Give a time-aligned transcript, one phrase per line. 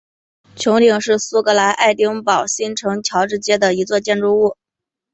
[0.55, 4.57] 穹顶是苏格兰爱丁堡新城乔治街的一座建筑物。